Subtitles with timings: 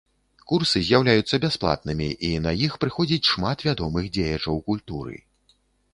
[0.51, 5.15] Курсы з'яўляюцца бясплатнымі і на іх прыходзіць шмат вядомых дзеячаў культуры.